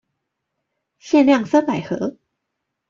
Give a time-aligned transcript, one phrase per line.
[0.97, 2.17] 限量三百盒